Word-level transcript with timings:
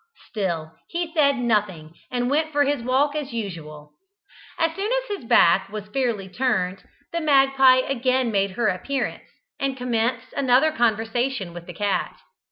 Still 0.29 0.71
he 0.89 1.13
said 1.13 1.37
nothing, 1.37 1.93
and 2.09 2.27
went 2.27 2.51
for 2.51 2.63
his 2.63 2.81
walk 2.81 3.15
as 3.15 3.33
usual. 3.33 3.91
As 4.57 4.75
soon 4.75 4.89
as 4.91 5.15
his 5.17 5.25
back 5.25 5.69
was 5.69 5.89
fairly 5.89 6.27
turned, 6.27 6.83
the 7.11 7.21
magpie 7.21 7.81
again 7.87 8.31
made 8.31 8.49
her 8.57 8.69
appearance, 8.69 9.29
and 9.59 9.77
commenced 9.77 10.33
another 10.35 10.71
conversation 10.71 11.53
with 11.53 11.67
the 11.67 11.73
cat. 11.75 12.15